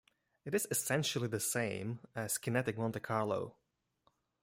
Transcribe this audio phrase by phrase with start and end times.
[0.45, 3.57] It is essentially the same as Kinetic Monte Carlo.